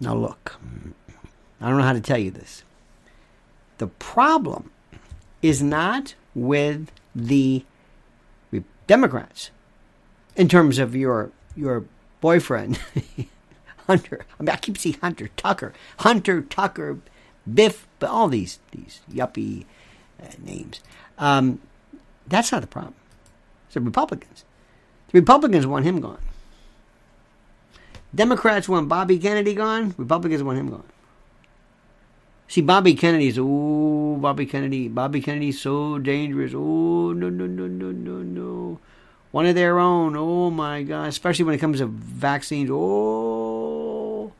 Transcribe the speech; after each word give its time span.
Now, 0.00 0.14
look, 0.14 0.56
I 1.60 1.68
don't 1.68 1.78
know 1.78 1.84
how 1.84 1.92
to 1.92 2.00
tell 2.00 2.18
you 2.18 2.30
this. 2.30 2.62
The 3.78 3.86
problem 3.88 4.70
is 5.42 5.62
not 5.62 6.14
with 6.34 6.90
the 7.14 7.64
Democrats 8.86 9.50
in 10.34 10.48
terms 10.48 10.78
of 10.78 10.96
your 10.96 11.30
your 11.54 11.84
boyfriend, 12.20 12.80
Hunter. 13.86 14.24
I 14.38 14.42
mean, 14.42 14.50
I 14.50 14.56
keep 14.56 14.78
saying 14.78 14.96
Hunter 15.00 15.28
Tucker, 15.36 15.72
Hunter 15.98 16.42
Tucker, 16.42 16.98
Biff, 17.52 17.86
but 17.98 18.10
all 18.10 18.28
these 18.28 18.58
these 18.72 19.00
yuppie 19.12 19.66
uh, 20.22 20.28
names. 20.42 20.80
Um, 21.18 21.60
that's 22.26 22.50
not 22.50 22.62
the 22.62 22.66
problem. 22.66 22.94
It's 23.66 23.74
the 23.74 23.80
Republicans. 23.80 24.44
The 25.12 25.20
Republicans 25.20 25.66
want 25.66 25.84
him 25.84 26.00
gone. 26.00 26.18
Democrats 28.14 28.68
want 28.68 28.88
Bobby 28.88 29.18
Kennedy 29.18 29.54
gone. 29.54 29.94
Republicans 29.96 30.42
want 30.42 30.58
him 30.58 30.70
gone. 30.70 30.84
See, 32.48 32.62
Bobby 32.62 32.94
Kennedy's, 32.94 33.38
oh, 33.38 34.16
Bobby 34.18 34.46
Kennedy, 34.46 34.88
Bobby 34.88 35.20
Kennedy's 35.20 35.60
so 35.60 35.98
dangerous. 35.98 36.52
Oh, 36.54 37.12
no, 37.12 37.28
no, 37.28 37.46
no, 37.46 37.66
no, 37.66 37.92
no, 37.92 38.22
no. 38.22 38.80
One 39.32 39.44
of 39.44 39.54
their 39.54 39.78
own. 39.78 40.16
Oh, 40.16 40.50
my 40.50 40.82
God. 40.82 41.08
Especially 41.08 41.44
when 41.44 41.54
it 41.54 41.58
comes 41.58 41.78
to 41.78 41.86
vaccines. 41.86 42.70
Oh, 42.72 44.32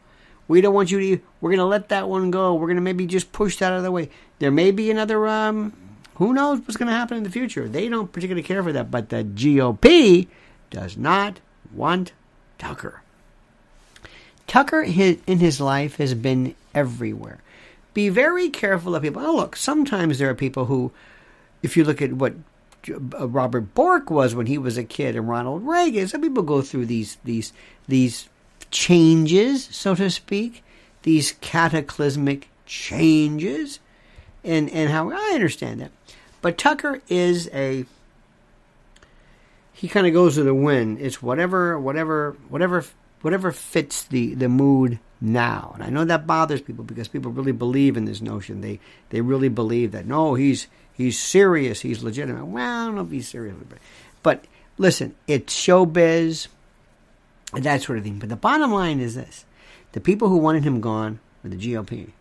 we 0.48 0.62
don't 0.62 0.72
want 0.72 0.90
you 0.90 0.98
to, 0.98 1.22
we're 1.42 1.50
going 1.50 1.58
to 1.58 1.66
let 1.66 1.90
that 1.90 2.08
one 2.08 2.30
go. 2.30 2.54
We're 2.54 2.68
going 2.68 2.76
to 2.76 2.82
maybe 2.82 3.06
just 3.06 3.30
push 3.32 3.58
that 3.58 3.72
out 3.72 3.78
of 3.78 3.82
the 3.84 3.92
way. 3.92 4.08
There 4.38 4.50
may 4.50 4.70
be 4.70 4.90
another, 4.90 5.28
um, 5.28 5.74
who 6.14 6.32
knows 6.32 6.60
what's 6.60 6.78
going 6.78 6.88
to 6.88 6.96
happen 6.96 7.18
in 7.18 7.24
the 7.24 7.30
future. 7.30 7.68
They 7.68 7.90
don't 7.90 8.10
particularly 8.10 8.42
care 8.42 8.62
for 8.62 8.72
that, 8.72 8.90
but 8.90 9.10
the 9.10 9.22
GOP 9.22 10.28
does 10.70 10.96
not 10.96 11.40
want 11.70 12.12
Tucker. 12.56 13.02
Tucker 14.48 14.82
in 14.82 15.38
his 15.38 15.60
life 15.60 15.96
has 15.96 16.14
been 16.14 16.56
everywhere. 16.74 17.38
Be 17.94 18.08
very 18.08 18.48
careful 18.48 18.96
of 18.96 19.02
people. 19.02 19.24
Oh, 19.24 19.36
look, 19.36 19.54
sometimes 19.54 20.18
there 20.18 20.30
are 20.30 20.34
people 20.34 20.64
who, 20.64 20.90
if 21.62 21.76
you 21.76 21.84
look 21.84 22.02
at 22.02 22.14
what 22.14 22.34
uh, 22.90 23.28
Robert 23.28 23.74
Bork 23.74 24.10
was 24.10 24.34
when 24.34 24.46
he 24.46 24.58
was 24.58 24.78
a 24.78 24.84
kid 24.84 25.14
and 25.14 25.28
Ronald 25.28 25.66
Reagan, 25.66 26.08
some 26.08 26.22
people 26.22 26.42
go 26.42 26.62
through 26.62 26.86
these 26.86 27.18
these 27.24 27.52
these 27.86 28.28
changes, 28.70 29.64
so 29.64 29.94
to 29.94 30.10
speak, 30.10 30.64
these 31.02 31.32
cataclysmic 31.40 32.48
changes, 32.64 33.80
and 34.42 34.70
and 34.70 34.90
how 34.90 35.10
I 35.10 35.32
understand 35.34 35.80
that. 35.80 35.92
But 36.40 36.56
Tucker 36.56 37.02
is 37.08 37.50
a 37.52 37.84
he 39.72 39.88
kind 39.88 40.06
of 40.06 40.12
goes 40.12 40.36
with 40.36 40.46
the 40.46 40.54
wind. 40.54 40.98
It's 41.00 41.22
whatever, 41.22 41.78
whatever, 41.78 42.36
whatever 42.48 42.84
whatever 43.22 43.52
fits 43.52 44.04
the, 44.04 44.34
the 44.34 44.48
mood 44.48 44.98
now. 45.20 45.72
And 45.74 45.82
I 45.82 45.90
know 45.90 46.04
that 46.04 46.26
bothers 46.26 46.60
people 46.60 46.84
because 46.84 47.08
people 47.08 47.32
really 47.32 47.52
believe 47.52 47.96
in 47.96 48.04
this 48.04 48.20
notion. 48.20 48.60
They 48.60 48.80
they 49.10 49.20
really 49.20 49.48
believe 49.48 49.92
that 49.92 50.06
no, 50.06 50.34
he's 50.34 50.68
he's 50.92 51.18
serious, 51.18 51.80
he's 51.80 52.02
legitimate. 52.02 52.46
Well, 52.46 52.86
don't 52.86 53.06
if 53.06 53.10
he's 53.10 53.28
serious, 53.28 53.56
but 53.68 53.78
but 54.22 54.44
listen, 54.76 55.14
it's 55.26 55.54
showbiz, 55.54 56.48
and 57.52 57.64
that 57.64 57.82
sort 57.82 57.98
of 57.98 58.04
thing. 58.04 58.18
But 58.18 58.28
the 58.28 58.36
bottom 58.36 58.72
line 58.72 59.00
is 59.00 59.14
this: 59.14 59.44
the 59.92 60.00
people 60.00 60.28
who 60.28 60.38
wanted 60.38 60.64
him 60.64 60.80
gone 60.80 61.20
were 61.42 61.50
the 61.50 61.56
GOP. 61.56 62.12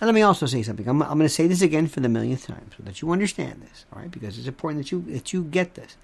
And 0.00 0.08
let 0.08 0.14
me 0.14 0.22
also 0.22 0.46
say 0.46 0.62
something. 0.62 0.88
I'm, 0.88 1.02
I'm 1.02 1.18
going 1.18 1.20
to 1.20 1.28
say 1.28 1.46
this 1.46 1.62
again 1.62 1.86
for 1.86 2.00
the 2.00 2.08
millionth 2.08 2.46
time 2.46 2.68
so 2.76 2.82
that 2.82 3.00
you 3.00 3.12
understand 3.12 3.62
this, 3.62 3.86
all 3.92 4.00
right? 4.00 4.10
Because 4.10 4.36
it's 4.36 4.48
important 4.48 4.82
that 4.82 4.90
you 4.90 5.02
that 5.08 5.32
you 5.32 5.44
get 5.44 5.74
this. 5.74 5.96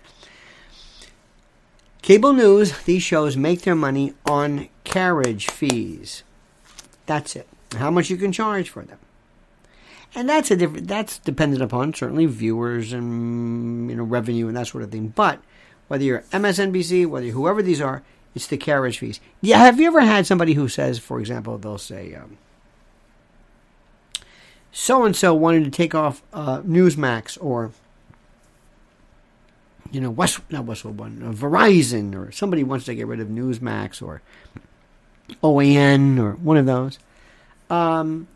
Cable 2.03 2.33
news, 2.33 2.79
these 2.83 3.03
shows 3.03 3.37
make 3.37 3.63
their 3.63 3.75
money 3.75 4.15
on 4.27 4.69
carriage 4.85 5.49
fees. 5.49 6.23
That's 7.07 7.37
it. 7.37 7.47
How 7.77 7.91
much 7.91 8.11
you 8.11 8.17
can 8.17 8.33
charge 8.33 8.69
for 8.69 8.83
them. 8.83 8.99
And 10.15 10.29
that's 10.29 10.51
a 10.51 10.57
different 10.57 10.89
that's 10.89 11.19
dependent 11.19 11.63
upon 11.63 11.95
certainly 11.95 12.27
viewers 12.27 12.93
and 12.93 13.89
you 13.89 13.97
know 13.97 14.03
revenue 14.03 14.49
and 14.49 14.57
that 14.57 14.67
sort 14.67 14.83
of 14.83 14.91
thing. 14.91 15.09
But 15.09 15.41
whether 15.87 16.03
you're 16.03 16.25
MSNBC, 16.33 17.07
whether 17.07 17.27
you're 17.27 17.35
whoever 17.35 17.63
these 17.63 17.81
are, 17.81 18.03
it's 18.35 18.47
the 18.47 18.57
carriage 18.57 18.99
fees. 18.99 19.21
Yeah, 19.41 19.59
have 19.59 19.79
you 19.79 19.87
ever 19.87 20.01
had 20.01 20.27
somebody 20.27 20.55
who 20.55 20.69
says, 20.69 20.99
for 20.99 21.21
example, 21.21 21.59
they'll 21.59 21.79
say, 21.79 22.17
so 24.73 25.05
and 25.05 25.17
so 25.17 25.35
wanted 25.35 25.65
to 25.65 25.71
take 25.71 25.95
off 25.95 26.23
uh, 26.33 26.61
Newsmax 26.63 27.39
or 27.41 27.73
you 29.91 30.01
know, 30.01 30.11
West 30.11 30.41
not 30.51 30.65
Westwood 30.65 30.99
One, 30.99 31.23
uh, 31.23 31.33
Verizon, 31.33 32.15
or 32.15 32.33
somebody 32.33 32.63
wants 32.63 32.85
to 32.87 32.95
get 32.95 33.07
rid 33.07 33.21
of 33.21 33.29
Newsmax 33.29 34.03
or 34.03 34.23
OAN 35.43 36.19
or 36.19 36.33
one 36.33 36.57
of 36.57 36.67
those. 36.67 36.99
Um, 37.69 38.29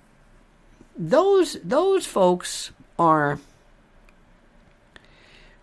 those 0.97 1.55
those 1.65 2.07
folks 2.07 2.71
are 2.99 3.41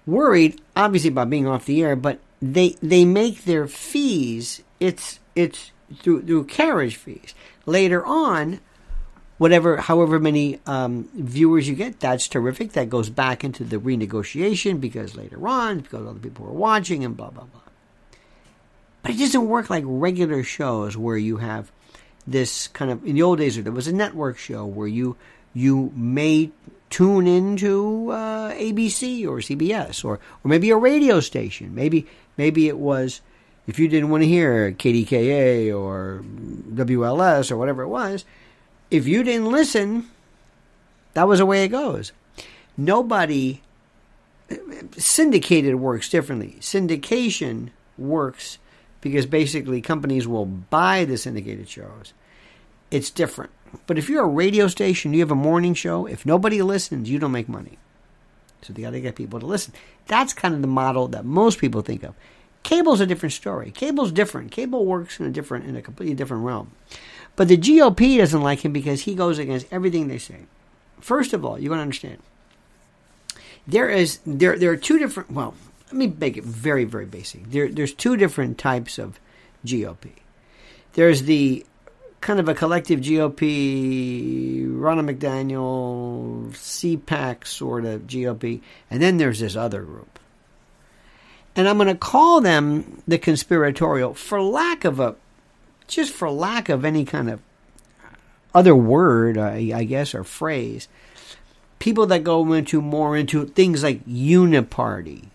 worried, 0.06 0.62
obviously, 0.76 1.10
about 1.10 1.30
being 1.30 1.48
off 1.48 1.66
the 1.66 1.84
air, 1.84 1.96
but 1.96 2.20
they 2.42 2.76
they 2.82 3.06
make 3.06 3.46
their 3.46 3.68
fees. 3.68 4.62
It's 4.80 5.20
it's 5.36 5.72
through 6.00 6.24
through 6.24 6.46
carriage 6.46 6.96
fees. 6.96 7.34
Later 7.66 8.06
on, 8.06 8.60
whatever, 9.42 9.78
however 9.78 10.20
many 10.20 10.60
um, 10.68 11.10
viewers 11.16 11.68
you 11.68 11.74
get, 11.74 12.00
that's 12.00 12.28
terrific. 12.28 12.74
That 12.74 12.92
goes 12.92 13.10
back 13.10 13.44
into 13.44 13.64
the 13.64 13.78
renegotiation 13.78 14.80
because 14.80 15.16
later 15.16 15.48
on, 15.48 15.80
because 15.80 16.06
other 16.06 16.20
people 16.20 16.46
are 16.46 16.52
watching 16.52 17.04
and 17.04 17.18
blah 17.18 17.32
blah 17.32 17.46
blah. 17.46 17.62
But 19.02 19.14
it 19.14 19.18
doesn't 19.18 19.48
work 19.48 19.72
like 19.72 19.84
regular 19.88 20.44
shows 20.44 20.96
where 20.96 21.18
you 21.18 21.38
have 21.38 21.72
this 22.28 22.68
kind 22.68 22.92
of. 22.92 23.04
In 23.04 23.16
the 23.16 23.24
old 23.24 23.40
days, 23.40 23.62
there 23.62 23.74
was 23.74 23.88
a 23.88 23.96
network 23.96 24.38
show 24.38 24.64
where 24.64 24.88
you 24.88 25.18
you 25.56 25.92
may 25.96 26.52
tune 26.92 27.26
into 27.26 28.12
uh, 28.12 28.52
ABC 28.52 29.26
or 29.26 29.38
CBS 29.38 30.06
or 30.06 30.20
or 30.44 30.50
maybe 30.50 30.70
a 30.70 30.78
radio 30.78 31.20
station. 31.20 31.74
Maybe 31.74 32.06
maybe 32.38 32.68
it 32.68 32.78
was 32.78 33.22
if 33.66 33.80
you 33.80 33.88
didn't 33.88 34.12
want 34.12 34.22
to 34.22 34.30
hear 34.30 34.72
KDKA 34.72 35.76
or 35.76 36.24
WLS 36.76 37.50
or 37.50 37.58
whatever 37.58 37.82
it 37.82 37.88
was 37.88 38.24
if 38.92 39.08
you 39.08 39.24
didn't 39.24 39.52
listen, 39.52 40.10
that 41.14 41.28
was 41.28 41.40
the 41.40 41.46
way 41.46 41.64
it 41.64 41.70
goes. 41.70 42.12
Nobody 42.78 43.62
syndicated 44.98 45.76
works 45.76 46.10
differently. 46.10 46.58
Syndication 46.60 47.70
works 47.98 48.58
because 49.00 49.26
basically 49.26 49.82
companies 49.82 50.28
will 50.28 50.46
buy 50.46 51.06
the 51.06 51.18
syndicated 51.18 51.68
shows. 51.70 52.14
It's 52.92 53.10
different. 53.10 53.52
But 53.88 53.98
if 53.98 54.10
you're 54.10 54.24
a 54.24 54.28
radio 54.28 54.68
station, 54.68 55.14
you 55.14 55.22
have 55.22 55.32
a 55.32 55.36
morning 55.36 55.74
show, 55.74 56.06
if 56.06 56.26
nobody 56.26 56.62
listens, 56.62 57.10
you 57.10 57.20
don't 57.20 57.32
make 57.32 57.48
money. 57.48 57.78
So 58.62 58.74
they 58.74 58.82
got 58.82 58.92
to 58.92 59.02
get 59.02 59.16
people 59.16 59.40
to 59.40 59.46
listen. 59.46 59.74
That's 60.08 60.34
kind 60.34 60.54
of 60.54 60.62
the 60.62 60.68
model 60.68 61.08
that 61.10 61.26
most 61.26 61.58
people 61.58 61.82
think 61.82 62.04
of. 62.04 62.14
Cable's 62.64 63.02
a 63.02 63.08
different 63.08 63.34
story. 63.34 63.72
Cable's 63.72 64.12
different. 64.12 64.52
Cable 64.52 64.86
works 64.86 65.20
in 65.20 65.26
a 65.26 65.32
different 65.32 65.66
in 65.66 65.76
a 65.76 65.82
completely 65.82 66.16
different 66.16 66.44
realm. 66.44 66.72
But 67.36 67.48
the 67.48 67.58
GOP 67.58 68.18
doesn't 68.18 68.42
like 68.42 68.64
him 68.66 68.74
because 68.74 69.02
he 69.02 69.16
goes 69.16 69.40
against 69.40 69.68
everything 69.72 70.08
they 70.08 70.18
say. 70.18 70.42
First 71.00 71.34
of 71.34 71.46
all, 71.46 71.60
you're 71.60 71.70
going 71.70 71.80
to 71.80 71.84
understand. 71.84 72.20
There 73.68 73.90
is 73.90 74.20
there 74.26 74.58
there 74.58 74.72
are 74.72 74.78
two 74.78 74.98
different. 75.00 75.32
Well, 75.32 75.54
let 75.88 75.96
me 75.96 76.08
make 76.08 76.38
it 76.38 76.44
very 76.44 76.84
very 76.84 77.06
basic. 77.06 77.52
There 77.52 77.70
there's 77.70 77.94
two 77.94 78.18
different 78.18 78.58
types 78.58 78.98
of 78.98 79.20
GOP. 79.66 80.10
There's 80.94 81.24
the 81.24 81.66
kind 82.22 82.40
of 82.40 82.48
a 82.48 82.54
collective 82.54 83.00
GOP, 83.00 84.68
Ronna 84.68 85.16
McDaniel, 85.16 86.52
CPAC 86.52 87.48
sort 87.48 87.86
of 87.86 88.02
GOP, 88.02 88.62
and 88.90 89.02
then 89.02 89.18
there's 89.18 89.40
this 89.40 89.56
other 89.56 89.82
group. 89.82 90.20
And 91.56 91.68
I'm 91.68 91.78
going 91.78 91.88
to 91.88 91.96
call 91.96 92.40
them 92.40 93.02
the 93.08 93.18
conspiratorial 93.18 94.14
for 94.14 94.42
lack 94.42 94.86
of 94.86 95.00
a 95.00 95.16
just 95.96 96.14
for 96.14 96.30
lack 96.30 96.70
of 96.70 96.86
any 96.86 97.06
kind 97.06 97.30
of 97.30 97.42
other 98.54 98.76
word, 98.76 99.38
I, 99.38 99.72
I 99.74 99.84
guess, 99.84 100.14
or 100.14 100.24
phrase, 100.24 100.88
people 101.80 102.06
that 102.08 102.24
go 102.24 102.54
into 102.54 102.82
more 102.82 103.16
into 103.18 103.46
things 103.46 103.84
like 103.84 104.06
uniparty. 104.06 105.26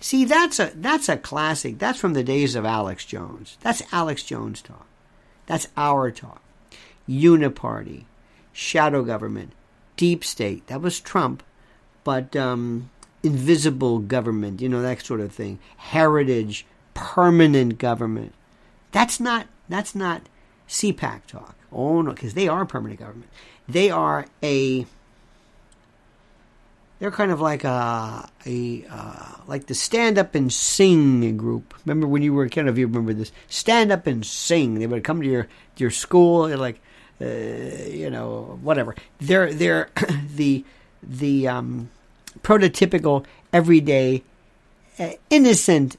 See, 0.00 0.24
that's 0.24 0.58
a 0.58 0.72
that's 0.74 1.08
a 1.08 1.16
classic. 1.16 1.78
That's 1.78 1.98
from 1.98 2.14
the 2.14 2.24
days 2.24 2.54
of 2.54 2.64
Alex 2.64 3.04
Jones. 3.04 3.56
That's 3.60 3.82
Alex 3.92 4.24
Jones 4.24 4.60
talk. 4.60 4.86
That's 5.46 5.68
our 5.76 6.10
talk. 6.10 6.42
Uniparty, 7.08 8.04
shadow 8.52 9.02
government, 9.04 9.52
deep 9.96 10.24
state. 10.24 10.66
That 10.66 10.80
was 10.80 10.98
Trump, 10.98 11.42
but 12.02 12.34
um, 12.34 12.90
invisible 13.22 14.00
government. 14.00 14.60
You 14.60 14.68
know 14.68 14.82
that 14.82 15.04
sort 15.04 15.20
of 15.20 15.32
thing. 15.32 15.60
Heritage, 15.76 16.66
permanent 16.94 17.78
government. 17.78 18.34
That's 18.90 19.20
not 19.20 19.46
that's 19.68 19.94
not 19.94 20.22
CPAC 20.68 21.26
talk. 21.26 21.56
Oh 21.70 22.02
no, 22.02 22.12
because 22.12 22.34
they 22.34 22.48
are 22.48 22.64
permanent 22.64 23.00
government. 23.00 23.30
They 23.68 23.90
are 23.90 24.26
a 24.42 24.86
they're 27.02 27.10
kind 27.10 27.32
of 27.32 27.40
like 27.40 27.64
a, 27.64 28.30
a 28.46 28.84
uh, 28.88 29.32
like 29.48 29.66
the 29.66 29.74
stand 29.74 30.18
up 30.18 30.36
and 30.36 30.52
sing 30.52 31.36
group. 31.36 31.74
Remember 31.84 32.06
when 32.06 32.22
you 32.22 32.32
were 32.32 32.44
a 32.44 32.48
kid? 32.48 32.68
If 32.68 32.78
you 32.78 32.86
remember 32.86 33.12
this, 33.12 33.32
stand 33.48 33.90
up 33.90 34.06
and 34.06 34.24
sing. 34.24 34.78
They 34.78 34.86
would 34.86 35.02
come 35.02 35.20
to 35.20 35.26
your 35.26 35.48
your 35.76 35.90
school. 35.90 36.44
They're 36.44 36.56
like, 36.56 36.80
uh, 37.20 37.24
you 37.24 38.08
know, 38.08 38.56
whatever. 38.62 38.94
They're 39.18 39.52
they're 39.52 39.90
the 40.36 40.64
the 41.02 41.48
um, 41.48 41.90
prototypical 42.42 43.24
everyday 43.52 44.22
uh, 44.98 45.10
innocent 45.28 45.96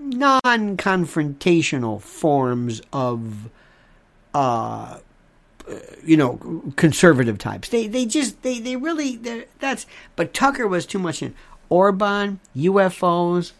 non-confrontational 0.00 2.00
forms 2.00 2.80
of 2.92 3.50
uh, 4.34 4.98
you 6.04 6.16
know 6.16 6.62
conservative 6.76 7.38
types. 7.38 7.68
They 7.68 7.86
they 7.86 8.06
just 8.06 8.42
they 8.42 8.58
they 8.58 8.76
really 8.76 9.16
that's 9.58 9.86
but 10.16 10.34
tucker 10.34 10.66
was 10.66 10.86
too 10.86 10.98
much 10.98 11.22
in 11.22 11.34
orban 11.68 12.40
ufos 12.56 13.52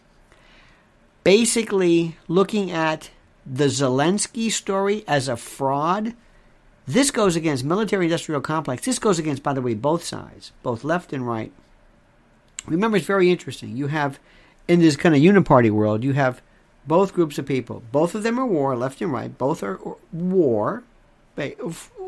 basically 1.23 2.17
looking 2.27 2.71
at 2.71 3.11
the 3.47 3.67
zelensky 3.67 4.51
story 4.51 5.05
as 5.07 5.29
a 5.29 5.37
fraud. 5.37 6.15
This 6.87 7.11
goes 7.11 7.37
against 7.37 7.65
military 7.65 8.07
industrial 8.07 8.41
complex. 8.41 8.85
This 8.85 8.99
goes 8.99 9.19
against 9.19 9.43
by 9.43 9.53
the 9.53 9.63
way 9.63 9.75
both 9.75 10.05
sides 10.05 10.53
both 10.63 10.85
left 10.85 11.13
and 11.13 11.27
right. 11.27 11.53
Remember 12.67 12.97
it's 12.97 13.07
very 13.07 13.31
interesting. 13.31 13.77
You 13.77 13.89
have 13.89 14.19
in 14.71 14.81
this 14.81 14.97
kind 14.97 15.15
of 15.15 15.21
uniparty 15.21 15.71
world 15.71 16.05
you 16.05 16.13
have 16.13 16.41
both 16.87 17.13
groups 17.13 17.39
of 17.39 17.47
people 17.47 17.83
both 17.93 18.15
of 18.15 18.23
them 18.23 18.39
are 18.39 18.47
war 18.47 18.77
left 18.77 19.01
and 19.01 19.13
right 19.13 19.37
both 19.37 19.63
are 19.63 19.79
war 20.13 20.83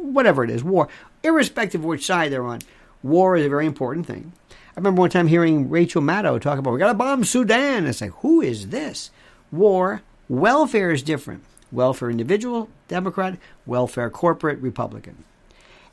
whatever 0.02 0.44
it 0.44 0.50
is, 0.50 0.64
war, 0.64 0.88
irrespective 1.22 1.80
of 1.80 1.86
which 1.86 2.06
side 2.06 2.32
they're 2.32 2.44
on. 2.44 2.60
War 3.02 3.36
is 3.36 3.46
a 3.46 3.48
very 3.48 3.66
important 3.66 4.06
thing. 4.06 4.32
I 4.50 4.80
remember 4.80 5.00
one 5.00 5.10
time 5.10 5.26
hearing 5.26 5.68
Rachel 5.68 6.02
Maddow 6.02 6.40
talk 6.40 6.58
about, 6.58 6.72
we 6.72 6.78
got 6.78 6.88
to 6.88 6.94
bomb 6.94 7.24
Sudan. 7.24 7.86
It's 7.86 8.00
like, 8.00 8.12
who 8.20 8.40
is 8.40 8.68
this? 8.68 9.10
War, 9.50 10.02
welfare 10.28 10.90
is 10.90 11.02
different. 11.02 11.44
Welfare 11.70 12.10
individual, 12.10 12.68
Democrat, 12.88 13.38
welfare 13.66 14.10
corporate, 14.10 14.58
Republican. 14.60 15.24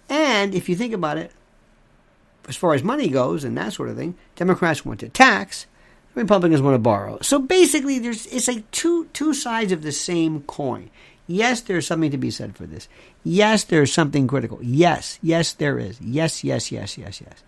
And 0.08 0.54
if 0.54 0.68
you 0.70 0.76
think 0.76 0.94
about 0.94 1.18
it, 1.18 1.32
as 2.48 2.56
far 2.56 2.74
as 2.74 2.84
money 2.84 3.10
goes 3.10 3.44
and 3.44 3.58
that 3.58 3.74
sort 3.74 3.90
of 3.90 3.98
thing, 3.98 4.16
Democrats 4.36 4.86
want 4.86 5.00
to 5.02 5.10
tax, 5.10 5.68
Republicans 6.16 6.62
want 6.62 6.76
to 6.76 6.80
borrow. 6.80 7.20
So 7.22 7.40
basically, 7.40 8.00
there's 8.00 8.26
it's 8.28 8.48
like 8.48 8.70
two 8.72 9.06
two 9.14 9.34
sides 9.34 9.72
of 9.72 9.82
the 9.82 9.92
same 9.92 10.42
coin. 10.44 10.90
Yes, 11.28 11.62
there's 11.62 11.86
something 11.86 12.12
to 12.12 12.18
be 12.18 12.32
said 12.32 12.56
for 12.56 12.66
this. 12.66 12.88
Yes, 13.24 13.64
there's 13.64 13.94
something 13.94 14.28
critical. 14.28 14.60
Yes, 14.62 15.20
yes, 15.22 15.54
there 15.54 15.78
is. 15.78 16.02
Yes, 16.02 16.44
yes, 16.44 16.72
yes, 16.72 16.98
yes, 16.98 17.22
yes. 17.22 17.44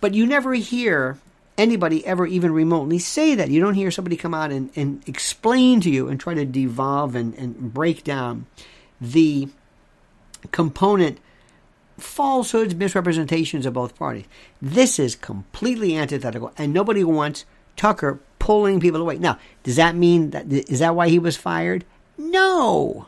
But 0.00 0.14
you 0.14 0.26
never 0.26 0.54
hear 0.54 1.18
anybody 1.58 2.06
ever 2.06 2.26
even 2.26 2.52
remotely 2.52 2.98
say 2.98 3.34
that. 3.34 3.50
You 3.50 3.60
don't 3.60 3.74
hear 3.74 3.90
somebody 3.90 4.16
come 4.16 4.32
out 4.32 4.52
and, 4.52 4.70
and 4.76 5.02
explain 5.06 5.80
to 5.80 5.90
you 5.90 6.08
and 6.08 6.18
try 6.18 6.34
to 6.34 6.44
devolve 6.44 7.14
and, 7.14 7.34
and 7.34 7.74
break 7.74 8.04
down 8.04 8.46
the 9.00 9.48
component 10.52 11.18
falsehoods, 11.98 12.74
misrepresentations 12.74 13.66
of 13.66 13.74
both 13.74 13.98
parties. 13.98 14.24
This 14.62 14.98
is 14.98 15.16
completely 15.16 15.96
antithetical, 15.96 16.52
and 16.56 16.72
nobody 16.72 17.04
wants 17.04 17.44
Tucker 17.80 18.20
pulling 18.38 18.78
people 18.78 19.00
away. 19.00 19.16
Now, 19.16 19.38
does 19.62 19.76
that 19.76 19.96
mean 19.96 20.30
that 20.32 20.52
is 20.52 20.80
that 20.80 20.94
why 20.94 21.08
he 21.08 21.18
was 21.18 21.38
fired? 21.38 21.86
No. 22.18 23.06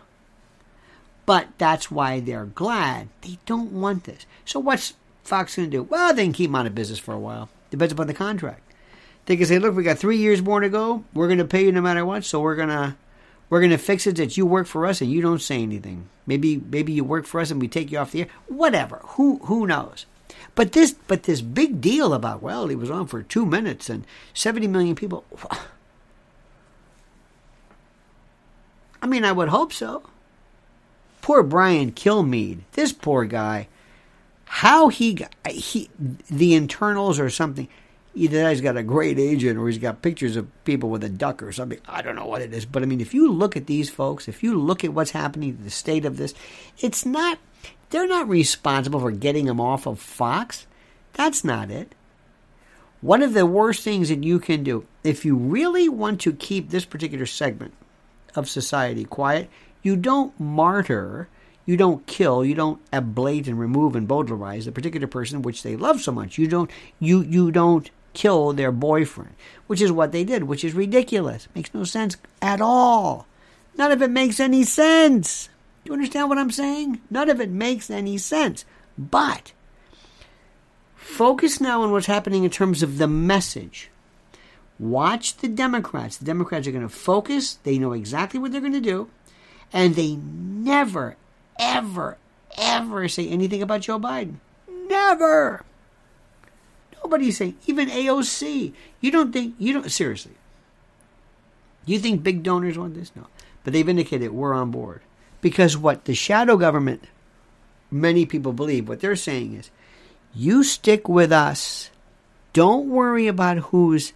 But 1.26 1.48
that's 1.58 1.90
why 1.90 2.20
they're 2.20 2.46
glad. 2.46 3.08
They 3.20 3.36
don't 3.44 3.70
want 3.70 4.04
this. 4.04 4.24
So 4.46 4.58
what's 4.58 4.94
Fox 5.24 5.56
going 5.56 5.70
to 5.70 5.76
do? 5.76 5.82
Well, 5.82 6.14
they 6.14 6.24
can 6.24 6.32
keep 6.32 6.48
him 6.48 6.54
out 6.54 6.64
of 6.64 6.74
business 6.74 6.98
for 6.98 7.12
a 7.12 7.18
while. 7.18 7.50
Depends 7.68 7.92
upon 7.92 8.06
the 8.06 8.14
contract. 8.14 8.62
They 9.26 9.36
can 9.36 9.44
say, 9.44 9.58
"Look, 9.58 9.76
we 9.76 9.82
got 9.82 9.98
three 9.98 10.16
years 10.16 10.40
more 10.40 10.60
to 10.60 10.70
go. 10.70 11.04
We're 11.12 11.28
going 11.28 11.36
to 11.36 11.44
pay 11.44 11.66
you 11.66 11.72
no 11.72 11.82
matter 11.82 12.06
what. 12.06 12.24
So 12.24 12.40
we're 12.40 12.56
gonna 12.56 12.96
we're 13.50 13.60
gonna 13.60 13.76
fix 13.76 14.06
it 14.06 14.16
that 14.16 14.38
you 14.38 14.46
work 14.46 14.66
for 14.66 14.86
us 14.86 15.02
and 15.02 15.12
you 15.12 15.20
don't 15.20 15.42
say 15.42 15.62
anything. 15.62 16.08
Maybe 16.26 16.56
maybe 16.56 16.94
you 16.94 17.04
work 17.04 17.26
for 17.26 17.42
us 17.42 17.50
and 17.50 17.60
we 17.60 17.68
take 17.68 17.92
you 17.92 17.98
off 17.98 18.12
the 18.12 18.22
air. 18.22 18.28
Whatever. 18.48 19.00
Who 19.16 19.38
who 19.44 19.66
knows? 19.66 20.06
But 20.54 20.72
this 20.72 20.92
but 20.92 21.22
this 21.22 21.40
big 21.40 21.80
deal 21.80 22.12
about 22.12 22.42
well, 22.42 22.68
he 22.68 22.76
was 22.76 22.90
on 22.90 23.06
for 23.06 23.22
two 23.22 23.46
minutes 23.46 23.88
and 23.88 24.06
seventy 24.34 24.66
million 24.66 24.94
people. 24.94 25.24
I 29.02 29.06
mean, 29.06 29.24
I 29.24 29.32
would 29.32 29.48
hope 29.48 29.72
so. 29.72 30.02
Poor 31.22 31.42
Brian 31.42 31.92
Kilmeade, 31.92 32.60
this 32.72 32.92
poor 32.92 33.24
guy, 33.24 33.68
how 34.44 34.88
he 34.88 35.26
he 35.48 35.88
the 36.30 36.54
internals 36.54 37.18
or 37.18 37.30
something. 37.30 37.68
Either 38.14 38.50
he's 38.50 38.60
got 38.60 38.76
a 38.76 38.82
great 38.82 39.18
agent 39.18 39.58
or 39.58 39.66
he's 39.66 39.78
got 39.78 40.02
pictures 40.02 40.36
of 40.36 40.46
people 40.64 40.90
with 40.90 41.02
a 41.02 41.08
duck 41.08 41.42
or 41.42 41.50
something. 41.50 41.78
I 41.88 42.02
don't 42.02 42.14
know 42.14 42.26
what 42.26 42.42
it 42.42 42.52
is, 42.52 42.66
but 42.66 42.82
I 42.82 42.86
mean, 42.86 43.00
if 43.00 43.14
you 43.14 43.32
look 43.32 43.56
at 43.56 43.66
these 43.66 43.88
folks, 43.88 44.28
if 44.28 44.42
you 44.42 44.60
look 44.60 44.84
at 44.84 44.92
what's 44.92 45.12
happening, 45.12 45.58
the 45.64 45.70
state 45.70 46.04
of 46.04 46.18
this, 46.18 46.34
it's 46.78 47.06
not. 47.06 47.38
They're 47.92 48.08
not 48.08 48.28
responsible 48.28 49.00
for 49.00 49.12
getting 49.12 49.46
him 49.46 49.60
off 49.60 49.86
of 49.86 50.00
Fox. 50.00 50.66
That's 51.12 51.44
not 51.44 51.70
it. 51.70 51.94
One 53.00 53.22
of 53.22 53.34
the 53.34 53.46
worst 53.46 53.82
things 53.82 54.08
that 54.08 54.24
you 54.24 54.40
can 54.40 54.64
do, 54.64 54.86
if 55.04 55.24
you 55.24 55.36
really 55.36 55.88
want 55.88 56.20
to 56.22 56.32
keep 56.32 56.70
this 56.70 56.84
particular 56.84 57.26
segment 57.26 57.74
of 58.34 58.48
society 58.48 59.04
quiet. 59.04 59.48
You 59.82 59.96
don't 59.96 60.38
martyr, 60.38 61.28
you 61.66 61.76
don't 61.76 62.06
kill, 62.06 62.44
you 62.44 62.54
don't 62.54 62.80
ablate 62.92 63.46
and 63.46 63.58
remove 63.58 63.96
and 63.96 64.08
bowdlerize 64.08 64.64
the 64.64 64.72
particular 64.72 65.06
person 65.06 65.42
which 65.42 65.62
they 65.62 65.76
love 65.76 66.00
so 66.00 66.12
much. 66.12 66.38
You 66.38 66.48
don't 66.48 66.70
you 66.98 67.22
you 67.22 67.50
don't 67.50 67.90
kill 68.14 68.52
their 68.52 68.72
boyfriend, 68.72 69.34
which 69.66 69.80
is 69.80 69.92
what 69.92 70.12
they 70.12 70.24
did, 70.24 70.44
which 70.44 70.64
is 70.64 70.74
ridiculous. 70.74 71.48
Makes 71.54 71.74
no 71.74 71.84
sense 71.84 72.16
at 72.40 72.60
all. 72.60 73.26
None 73.76 73.92
of 73.92 74.02
it 74.02 74.10
makes 74.10 74.38
any 74.38 74.64
sense. 74.64 75.48
Do 75.84 75.90
you 75.90 75.92
understand 75.94 76.28
what 76.28 76.38
I'm 76.38 76.50
saying? 76.50 77.00
None 77.10 77.28
of 77.28 77.40
it 77.40 77.50
makes 77.50 77.90
any 77.90 78.18
sense. 78.18 78.64
But 78.96 79.52
focus 80.94 81.60
now 81.60 81.82
on 81.82 81.90
what's 81.90 82.06
happening 82.06 82.44
in 82.44 82.50
terms 82.50 82.82
of 82.82 82.98
the 82.98 83.08
message. 83.08 83.90
Watch 84.78 85.36
the 85.36 85.48
Democrats. 85.48 86.16
The 86.16 86.24
Democrats 86.24 86.66
are 86.66 86.72
going 86.72 86.82
to 86.82 86.88
focus. 86.88 87.54
They 87.62 87.78
know 87.78 87.92
exactly 87.92 88.38
what 88.38 88.52
they're 88.52 88.60
going 88.60 88.72
to 88.72 88.80
do. 88.80 89.10
And 89.72 89.94
they 89.94 90.16
never, 90.16 91.16
ever, 91.58 92.18
ever 92.56 93.08
say 93.08 93.28
anything 93.28 93.62
about 93.62 93.82
Joe 93.82 93.98
Biden. 93.98 94.36
Never. 94.68 95.64
Nobody's 97.02 97.38
saying, 97.38 97.56
even 97.66 97.88
AOC. 97.88 98.72
You 99.00 99.10
don't 99.10 99.32
think, 99.32 99.54
you 99.58 99.72
don't, 99.72 99.90
seriously. 99.90 100.32
You 101.86 101.98
think 101.98 102.22
big 102.22 102.42
donors 102.42 102.78
want 102.78 102.94
this? 102.94 103.10
No. 103.16 103.26
But 103.64 103.72
they've 103.72 103.88
indicated 103.88 104.30
we're 104.30 104.54
on 104.54 104.70
board. 104.70 105.02
Because 105.42 105.76
what 105.76 106.06
the 106.06 106.14
shadow 106.14 106.56
government, 106.56 107.04
many 107.90 108.24
people 108.24 108.54
believe, 108.54 108.88
what 108.88 109.00
they're 109.00 109.16
saying 109.16 109.54
is, 109.54 109.70
you 110.34 110.64
stick 110.64 111.06
with 111.06 111.30
us. 111.30 111.90
Don't 112.54 112.88
worry 112.88 113.26
about 113.26 113.58
who's 113.58 114.14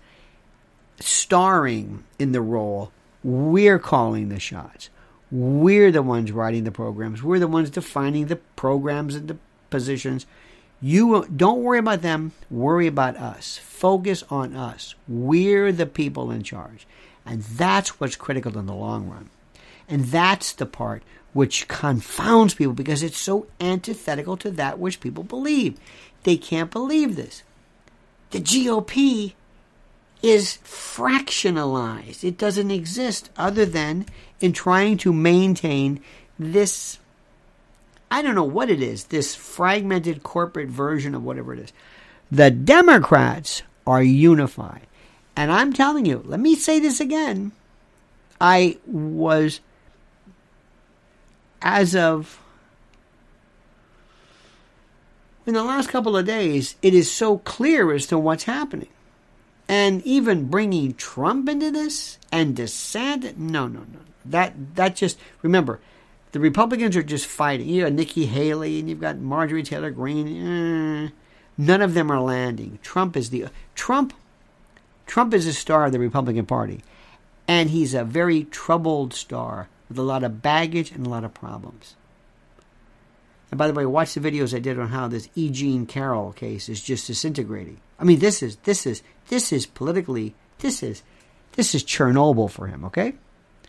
starring 0.98 2.04
in 2.18 2.32
the 2.32 2.40
role, 2.40 2.90
we're 3.22 3.78
calling 3.78 4.28
the 4.28 4.40
shots. 4.40 4.88
We're 5.30 5.90
the 5.90 6.02
ones 6.02 6.32
writing 6.32 6.64
the 6.64 6.70
programs. 6.70 7.22
We're 7.22 7.40
the 7.40 7.48
ones 7.48 7.70
defining 7.70 8.26
the 8.26 8.36
programs 8.36 9.14
and 9.14 9.28
the 9.28 9.36
positions. 9.70 10.24
You 10.80 11.26
don't 11.34 11.62
worry 11.62 11.78
about 11.78 12.02
them, 12.02 12.32
worry 12.50 12.86
about 12.86 13.16
us. 13.16 13.58
Focus 13.58 14.22
on 14.30 14.54
us. 14.54 14.94
We're 15.08 15.72
the 15.72 15.86
people 15.86 16.30
in 16.30 16.42
charge. 16.42 16.86
And 17.24 17.42
that's 17.42 17.98
what's 17.98 18.14
critical 18.14 18.56
in 18.56 18.66
the 18.66 18.74
long 18.74 19.08
run. 19.08 19.30
And 19.88 20.06
that's 20.06 20.52
the 20.52 20.66
part 20.66 21.02
which 21.32 21.68
confounds 21.68 22.54
people 22.54 22.72
because 22.72 23.02
it's 23.02 23.18
so 23.18 23.46
antithetical 23.60 24.36
to 24.38 24.50
that 24.52 24.78
which 24.78 25.00
people 25.00 25.22
believe. 25.22 25.78
They 26.22 26.36
can't 26.36 26.70
believe 26.70 27.14
this. 27.14 27.42
The 28.30 28.40
GOP 28.40 29.34
is 30.22 30.58
fractionalized. 30.64 32.24
It 32.24 32.38
doesn't 32.38 32.70
exist 32.70 33.30
other 33.36 33.66
than 33.66 34.06
in 34.40 34.52
trying 34.52 34.96
to 34.98 35.12
maintain 35.12 36.00
this, 36.38 36.98
I 38.10 38.22
don't 38.22 38.34
know 38.34 38.44
what 38.44 38.70
it 38.70 38.82
is, 38.82 39.04
this 39.04 39.34
fragmented 39.34 40.22
corporate 40.22 40.68
version 40.68 41.14
of 41.14 41.22
whatever 41.22 41.52
it 41.52 41.60
is. 41.60 41.72
The 42.30 42.50
Democrats 42.50 43.62
are 43.86 44.02
unified. 44.02 44.86
And 45.36 45.52
I'm 45.52 45.72
telling 45.72 46.06
you, 46.06 46.22
let 46.24 46.40
me 46.40 46.54
say 46.54 46.80
this 46.80 46.98
again. 46.98 47.52
I 48.40 48.78
was, 48.86 49.60
as 51.62 51.94
of 51.96 52.40
in 55.46 55.54
the 55.54 55.62
last 55.64 55.88
couple 55.88 56.16
of 56.16 56.26
days, 56.26 56.74
it 56.82 56.92
is 56.92 57.10
so 57.10 57.38
clear 57.38 57.92
as 57.92 58.06
to 58.06 58.18
what's 58.18 58.44
happening. 58.44 58.88
And 59.68 60.02
even 60.04 60.48
bringing 60.48 60.94
Trump 60.94 61.48
into 61.48 61.70
this 61.70 62.18
and 62.32 62.56
DeSantis, 62.56 63.36
no, 63.36 63.68
no, 63.68 63.80
no. 63.80 64.00
That 64.24 64.74
that 64.74 64.96
just 64.96 65.18
remember, 65.42 65.80
the 66.32 66.40
Republicans 66.40 66.96
are 66.96 67.02
just 67.02 67.26
fighting. 67.26 67.68
You 67.68 67.84
got 67.84 67.92
Nikki 67.92 68.26
Haley 68.26 68.80
and 68.80 68.88
you've 68.88 69.00
got 69.00 69.18
Marjorie 69.18 69.62
Taylor 69.62 69.90
Greene. 69.90 71.06
Eh. 71.06 71.10
None 71.58 71.80
of 71.80 71.94
them 71.94 72.10
are 72.10 72.20
landing. 72.20 72.78
Trump 72.82 73.16
is 73.16 73.30
the 73.30 73.46
Trump. 73.74 74.12
Trump 75.06 75.32
is 75.32 75.46
a 75.46 75.52
star 75.52 75.86
of 75.86 75.92
the 75.92 76.00
Republican 76.00 76.46
Party, 76.46 76.82
and 77.46 77.70
he's 77.70 77.94
a 77.94 78.04
very 78.04 78.44
troubled 78.44 79.14
star 79.14 79.68
with 79.88 79.98
a 79.98 80.02
lot 80.02 80.24
of 80.24 80.42
baggage 80.42 80.90
and 80.90 81.06
a 81.06 81.10
lot 81.10 81.24
of 81.24 81.34
problems. 81.34 81.96
And 83.50 83.58
by 83.58 83.68
the 83.68 83.74
way, 83.74 83.86
watch 83.86 84.14
the 84.14 84.20
videos 84.20 84.54
I 84.54 84.58
did 84.58 84.78
on 84.78 84.88
how 84.88 85.08
this 85.08 85.28
E. 85.34 85.50
Jean 85.50 85.86
Carroll 85.86 86.32
case 86.32 86.68
is 86.68 86.82
just 86.82 87.06
disintegrating. 87.06 87.80
I 87.98 88.04
mean, 88.04 88.18
this 88.18 88.42
is 88.42 88.56
this 88.64 88.86
is 88.86 89.02
this 89.28 89.52
is 89.52 89.66
politically 89.66 90.34
this 90.58 90.82
is 90.82 91.02
this 91.52 91.74
is 91.74 91.84
Chernobyl 91.84 92.50
for 92.50 92.66
him. 92.66 92.84
Okay. 92.84 93.14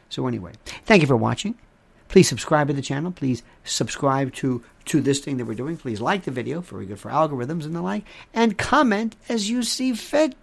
So 0.09 0.27
anyway, 0.27 0.53
thank 0.85 1.01
you 1.01 1.07
for 1.07 1.17
watching. 1.17 1.55
Please 2.07 2.29
subscribe 2.29 2.67
to 2.67 2.73
the 2.73 2.81
channel. 2.81 3.11
Please 3.11 3.43
subscribe 3.63 4.33
to 4.35 4.63
to 4.85 5.01
this 5.01 5.19
thing 5.19 5.37
that 5.37 5.45
we're 5.45 5.53
doing. 5.53 5.77
Please 5.77 6.01
like 6.01 6.23
the 6.23 6.31
video, 6.31 6.61
very 6.61 6.85
good 6.85 6.99
for 6.99 7.11
algorithms 7.11 7.65
and 7.65 7.75
the 7.75 7.81
like, 7.81 8.05
and 8.33 8.57
comment 8.57 9.15
as 9.29 9.49
you 9.49 9.63
see 9.63 9.93
fit. 9.93 10.35